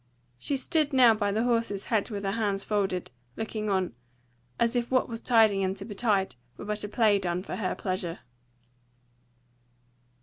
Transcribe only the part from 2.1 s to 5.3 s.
her hands folded, looking on, as if what was